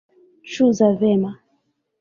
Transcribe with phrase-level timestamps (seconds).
[0.51, 1.31] Chuza vyema